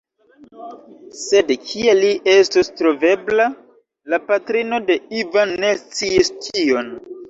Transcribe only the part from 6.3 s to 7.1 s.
tion.